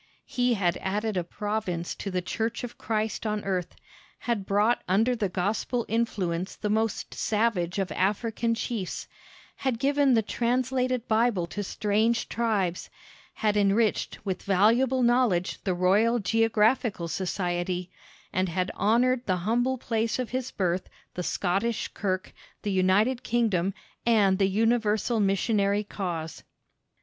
He 0.25 0.55
had 0.55 0.77
added 0.77 1.15
a 1.15 1.23
province 1.23 1.93
to 1.93 2.09
the 2.09 2.23
church 2.23 2.63
of 2.63 2.75
Christ 2.79 3.27
on 3.27 3.43
earth; 3.43 3.75
had 4.17 4.47
brought 4.47 4.81
under 4.87 5.15
the 5.15 5.29
gospel 5.29 5.85
influence 5.87 6.55
the 6.55 6.71
most 6.71 7.13
savage 7.13 7.77
of 7.77 7.91
African 7.91 8.55
chiefs; 8.55 9.07
had 9.57 9.77
given 9.77 10.15
the 10.15 10.23
translated 10.23 11.07
Bible 11.07 11.45
to 11.45 11.63
strange 11.63 12.27
tribes; 12.29 12.89
had 13.35 13.55
enriched 13.55 14.25
with 14.25 14.41
valuable 14.41 15.03
knowledge 15.03 15.63
the 15.65 15.75
Royal 15.75 16.17
Geographical 16.17 17.07
Society; 17.07 17.91
and 18.33 18.49
had 18.49 18.71
honored 18.73 19.23
the 19.27 19.35
humble 19.45 19.77
place 19.77 20.17
of 20.17 20.31
his 20.31 20.49
birth, 20.49 20.89
the 21.13 21.21
Scottish 21.21 21.89
kirk, 21.89 22.33
the 22.63 22.71
United 22.71 23.21
Kingdom, 23.21 23.71
and 24.03 24.39
the 24.39 24.49
universal 24.49 25.19
missionary 25.19 25.83
cause. 25.83 26.41